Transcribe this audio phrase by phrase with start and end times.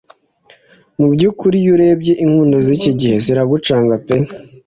[0.99, 4.15] Mu byukuri iyo urebye inkundo ziki gihe ziragucanga pe